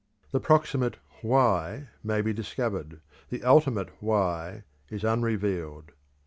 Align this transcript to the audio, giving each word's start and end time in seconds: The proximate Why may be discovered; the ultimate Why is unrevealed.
The 0.31 0.39
proximate 0.39 0.97
Why 1.21 1.89
may 2.03 2.23
be 2.23 2.33
discovered; 2.33 3.01
the 3.29 3.43
ultimate 3.43 3.89
Why 4.01 4.63
is 4.89 5.03
unrevealed. 5.03 5.91